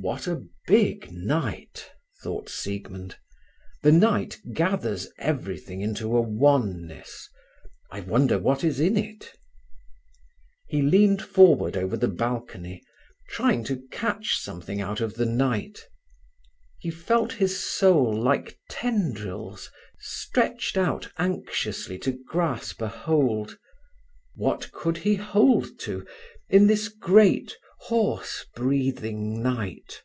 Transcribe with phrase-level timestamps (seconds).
[0.00, 1.88] "What a big night!"
[2.24, 3.18] thought Siegmund.
[3.82, 7.28] "The night gathers everything into a oneness.
[7.88, 9.36] I wonder what is in it."
[10.66, 12.82] He leaned forward over the balcony,
[13.28, 15.86] trying to catch something out of the night.
[16.80, 19.70] He felt his soul like tendrils
[20.00, 23.56] stretched out anxiously to grasp a hold.
[24.34, 26.04] What could he hold to
[26.48, 27.56] in this great,
[27.86, 30.04] hoarse breathing night?